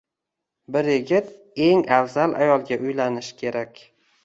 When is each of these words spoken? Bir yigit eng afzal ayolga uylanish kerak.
Bir 0.75 0.89
yigit 0.91 1.29
eng 1.67 1.85
afzal 1.99 2.35
ayolga 2.41 2.81
uylanish 2.89 3.33
kerak. 3.45 3.87